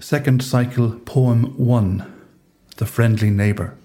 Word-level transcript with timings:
Second 0.00 0.44
cycle, 0.44 0.92
poem 1.00 1.56
1 1.56 2.04
The 2.76 2.86
Friendly 2.86 3.30
Neighbour. 3.30 3.76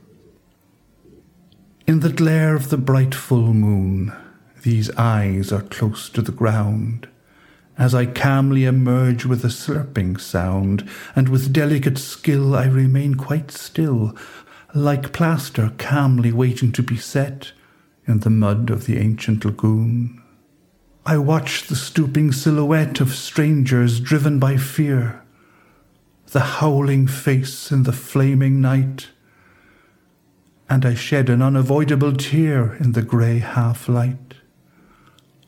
In 1.88 2.02
the 2.02 2.12
glare 2.12 2.56
of 2.56 2.70
the 2.70 2.78
bright 2.78 3.16
full 3.16 3.52
moon, 3.52 4.14
these 4.62 4.92
eyes 4.92 5.52
are 5.52 5.64
close 5.64 6.10
to 6.10 6.22
the 6.22 6.32
ground. 6.32 7.10
As 7.80 7.96
I 7.96 8.06
calmly 8.06 8.66
emerge 8.66 9.26
with 9.26 9.44
a 9.44 9.48
slurping 9.48 10.20
sound, 10.20 10.88
and 11.16 11.30
with 11.30 11.52
delicate 11.52 11.98
skill 11.98 12.56
I 12.56 12.66
remain 12.66 13.16
quite 13.16 13.50
still, 13.50 14.16
like 14.76 15.14
plaster 15.14 15.74
calmly 15.80 16.32
waiting 16.32 16.72
to 16.74 16.84
be 16.84 16.98
set 16.98 17.54
in 18.06 18.20
the 18.20 18.30
mud 18.30 18.70
of 18.70 18.86
the 18.86 19.00
ancient 19.00 19.44
lagoon. 19.46 20.22
I 21.08 21.18
watch 21.18 21.64
the 21.64 21.76
stooping 21.76 22.34
silhouette 22.34 23.02
of 23.02 23.16
strangers 23.16 24.00
driven 24.00 24.38
by 24.38 24.58
fear, 24.58 25.23
the 26.34 26.40
howling 26.40 27.06
face 27.06 27.72
in 27.72 27.84
the 27.84 27.94
flaming 27.94 28.60
night, 28.60 29.10
and 30.68 30.84
I 30.84 30.96
shed 30.96 31.30
an 31.30 31.44
unavoidable 31.44 32.14
tear 32.14 32.74
in 32.78 32.94
the 32.94 33.04
grey 33.04 33.38
half 33.38 33.88
light, 33.88 34.34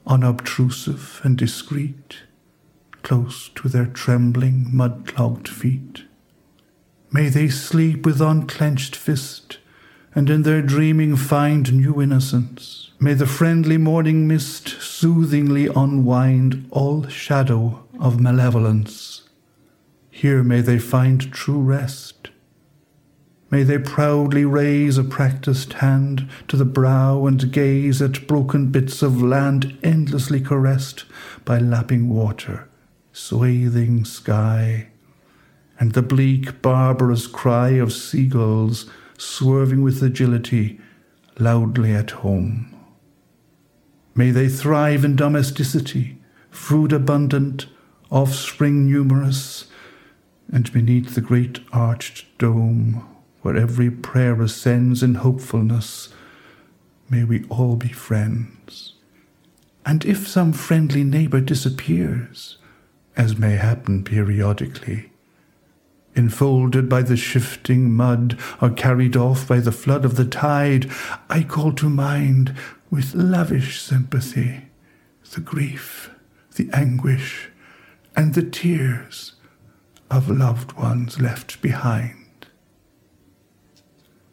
unobtrusive 0.06 1.22
and 1.24 1.36
discreet, 1.36 2.18
close 3.02 3.50
to 3.56 3.68
their 3.68 3.88
trembling, 3.88 4.68
mud 4.76 5.08
clogged 5.08 5.48
feet. 5.48 6.04
May 7.12 7.30
they 7.30 7.50
sleep 7.50 8.06
with 8.06 8.22
unclenched 8.22 8.96
fist, 8.96 9.58
and 10.14 10.30
in 10.30 10.44
their 10.44 10.62
dreaming 10.62 11.16
find 11.16 11.74
new 11.74 12.00
innocence. 12.00 12.92
May 13.00 13.16
the 13.16 13.26
friendly 13.26 13.80
morning 13.80 14.28
mist 14.28 14.80
soothingly 14.80 15.66
unwind 15.66 16.68
all 16.70 17.08
shadow 17.08 17.88
of 18.00 18.20
malevolence. 18.20 19.25
Here 20.16 20.46
may 20.46 20.62
they 20.62 20.80
find 20.80 21.30
true 21.34 21.60
rest. 21.60 22.30
May 23.52 23.64
they 23.64 23.78
proudly 23.78 24.46
raise 24.46 24.98
a 24.98 25.04
practiced 25.04 25.74
hand 25.74 26.30
to 26.48 26.56
the 26.56 26.64
brow 26.64 27.26
and 27.26 27.52
gaze 27.52 28.02
at 28.02 28.26
broken 28.26 28.72
bits 28.72 29.02
of 29.02 29.22
land 29.22 29.78
endlessly 29.84 30.40
caressed 30.40 31.04
by 31.44 31.60
lapping 31.60 32.08
water, 32.08 32.70
swathing 33.12 34.06
sky, 34.06 34.88
and 35.78 35.92
the 35.92 36.02
bleak, 36.02 36.62
barbarous 36.62 37.28
cry 37.28 37.72
of 37.72 37.92
seagulls 37.92 38.90
swerving 39.18 39.82
with 39.82 40.02
agility 40.02 40.80
loudly 41.38 41.94
at 41.94 42.12
home. 42.12 42.74
May 44.16 44.32
they 44.32 44.48
thrive 44.48 45.04
in 45.04 45.18
domesticity, 45.18 46.20
food 46.52 46.94
abundant, 46.94 47.66
offspring 48.10 48.90
numerous, 48.90 49.66
and 50.56 50.72
beneath 50.72 51.16
the 51.16 51.22
great 51.22 51.60
arched 51.74 52.26
dome, 52.38 53.06
where 53.42 53.58
every 53.58 53.92
prayer 53.92 54.42
ascends 54.42 55.04
in 55.04 55.16
hopefulness, 55.16 56.08
may 57.10 57.26
we 57.26 57.44
all 57.50 57.76
be 57.76 57.90
friends. 57.90 58.94
And 59.86 60.06
if 60.06 60.26
some 60.30 60.54
friendly 60.54 61.04
neighbor 61.04 61.42
disappears, 61.42 62.58
as 63.18 63.38
may 63.38 63.58
happen 63.58 64.06
periodically, 64.06 65.12
enfolded 66.16 66.88
by 66.88 67.02
the 67.02 67.18
shifting 67.18 67.94
mud 67.94 68.40
or 68.62 68.70
carried 68.70 69.18
off 69.18 69.50
by 69.50 69.60
the 69.60 69.74
flood 69.74 70.06
of 70.06 70.16
the 70.16 70.24
tide, 70.24 70.90
I 71.30 71.44
call 71.44 71.74
to 71.74 71.90
mind 71.90 72.56
with 72.90 73.14
lavish 73.14 73.82
sympathy 73.82 74.68
the 75.34 75.42
grief, 75.42 76.12
the 76.56 76.70
anguish, 76.72 77.50
and 78.16 78.34
the 78.34 78.44
tears 78.44 79.35
of 80.12 80.30
loved 80.30 80.74
ones 80.74 81.20
left 81.20 81.62
behind. 81.62 82.25